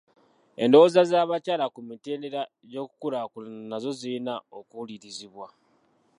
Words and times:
Endowooza 0.63 1.01
z'abakyala 1.11 1.65
ku 1.73 1.79
mitendera 1.87 2.41
gy'okukulaakulana 2.69 3.61
nazo 3.71 3.89
zirina 3.99 4.33
okuwulirizibwa. 4.59 5.47